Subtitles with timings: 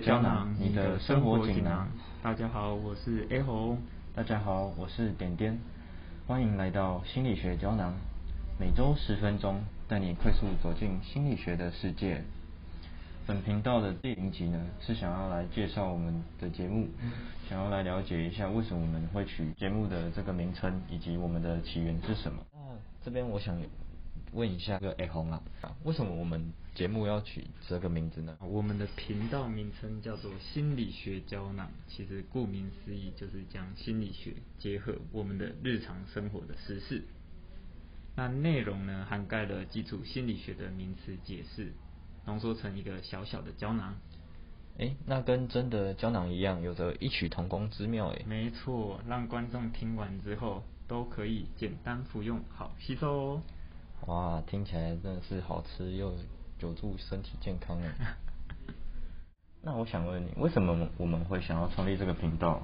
[0.00, 1.86] 胶囊，你的生活锦囊。
[2.22, 3.76] 大家好，我是 A 红。
[4.14, 5.58] 大家好，我是点点。
[6.26, 7.92] 欢迎来到心理学胶囊，
[8.58, 12.22] 每周十分钟，带你快速走进心理学的世界。
[13.26, 16.88] 本频道的第零集呢，是想要来介绍我们的节目，
[17.46, 22.38] 想要来了解一下为什么我们会取节目的这个名称，以及我们的起源是什么。
[22.54, 22.58] 那
[23.04, 23.54] 这边我想
[24.34, 25.42] 问一下，个 A 红啊，
[25.84, 28.36] 为什么我们节目要取这个名字呢？
[28.40, 37.04] 我们的频道名称叫做心理学胶囊，其实顾名思义就是将心理学结合我们的日常生活的实事。
[38.16, 41.72] 那内容呢，涵盖了基础心理学的名词解释。
[42.26, 43.96] 浓缩成一个小小的胶囊，
[44.78, 48.22] 哎，那跟真的胶囊一样，有着异曲同工之妙哎。
[48.26, 53.42] 没错，让观众听完之后都可以简单服用，好吸收哦。
[54.06, 56.14] 哇，听起来真的是好吃又
[56.60, 58.16] 有助身体健康哎。
[59.62, 62.62] 那我想问你，为什么我们会想要创立这个频道？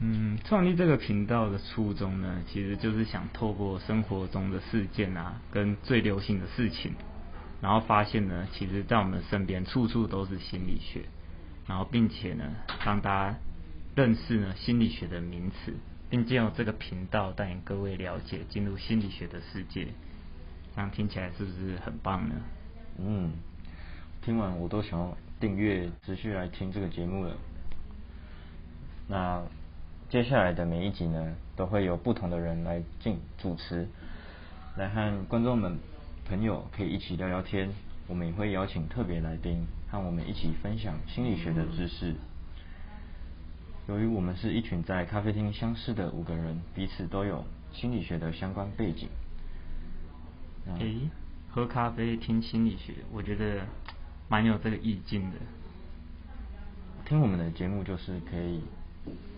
[0.00, 6.92] 嗯，创立这个频道的初衷呢，其实就是想透过生活中的事件啊，跟最流行的事情。
[7.60, 11.02] 然后发现呢，其实，在我们身边处处都是心理学，
[11.66, 12.44] 然后并且呢，
[12.84, 13.38] 让大家
[13.96, 15.74] 认识呢心理学的名词，
[16.08, 19.88] 并借由这个频道带领各位了解进入心理学的世界，
[20.78, 22.36] 这样听起来是不是很棒呢？
[22.98, 23.32] 嗯，
[24.22, 27.34] 听完我都想要订阅，持续来听这个节目了。
[29.08, 29.42] 那
[30.08, 33.88] 接下来的每一集呢，都会有不同的人来进主持，
[34.76, 35.76] 来和观众们。
[36.28, 37.68] 朋友可以一起聊聊天，
[38.06, 42.14] 我们也会邀请特别来宾和我们一起分享心理学的知识。
[43.88, 49.08] 由于我们是一群在咖啡厅相识的五个人，彼此都有心理学的相关背景。
[50.78, 51.08] 诶，
[51.50, 53.62] 喝咖啡听心理学，我觉得
[54.28, 55.36] 蛮有这个意境的。
[57.04, 58.62] 听我们的节目就是可以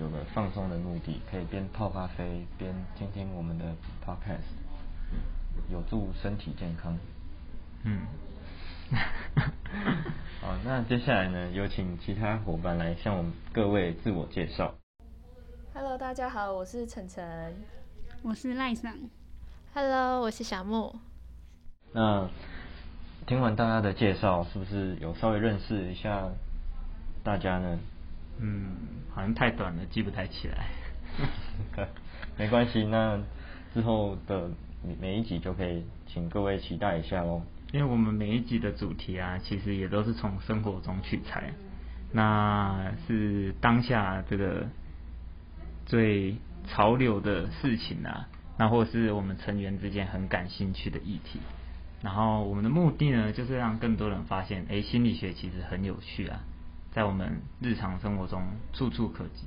[0.00, 3.74] 有个放松的目的，可以边泡咖啡边听听我们的
[4.04, 4.60] podcast。
[5.70, 6.98] 有助身体健康。
[7.84, 8.00] 嗯。
[10.42, 14.74] 好，那接下来呢，有请其他伙伴来向我们各位自我介绍。
[15.72, 17.54] Hello，大家好，我是晨晨，
[18.22, 18.92] 我是赖桑。
[19.72, 20.94] Hello，我是小木。
[21.92, 22.28] 那
[23.26, 26.28] 听完大家的介绍，是不是有稍微认识一下
[27.22, 27.78] 大家呢？
[28.38, 28.76] 嗯，
[29.14, 30.66] 好像太短了，记不太起来。
[32.38, 33.20] 没关系，那
[33.74, 34.50] 之后的。
[35.00, 37.40] 每一集就可以请各位期待一下喽。
[37.72, 41.54] 因为我们每一集的主题啊，其实也都是从生活中取材，
[42.10, 44.66] 那是当下这个
[45.86, 46.34] 最
[46.66, 48.26] 潮流的事情啊，
[48.58, 51.38] 那或是我们成员之间很感兴趣的议题。
[52.02, 56.40] 然后我们的目的呢，就是让更多人发现，哎，心理学其实很有趣啊，
[56.92, 58.42] 在我们日常生活中
[58.72, 59.46] 处处可及。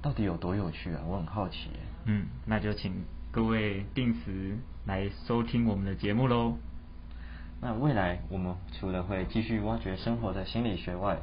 [0.00, 1.02] 到底有多有趣啊？
[1.06, 1.68] 我很好奇。
[2.06, 2.92] 嗯，那就请。
[3.30, 6.58] 各位定时来收听我们的节目喽。
[7.62, 11.16] 那未来我们除了会继续挖掘生活的心理学外，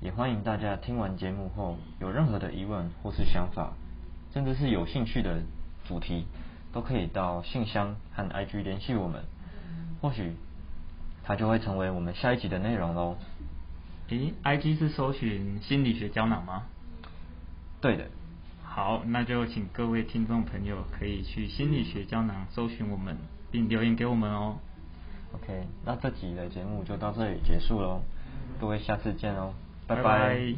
[0.00, 3.72] 也欢迎大家听完节目后有任何的疑问或是想法，
[4.32, 5.42] 甚至是有兴趣的
[5.84, 6.26] 主题，
[6.74, 9.22] 都可以到信箱和 IG 联系我们，
[10.02, 10.34] 或许
[11.22, 13.16] 它就会成为我们下一集的内容喽。
[14.08, 16.64] 诶，IG 是搜寻心理学胶囊吗？
[17.80, 18.08] 对的。
[18.64, 23.16] 好，那就请各位听众朋友可以去心理学胶囊搜寻我们，
[23.52, 24.56] 并留言给我们哦。
[25.32, 28.02] OK，那这集的节目就到这里结束喽，
[28.60, 29.54] 各位下次见哦，
[29.86, 30.54] 拜拜。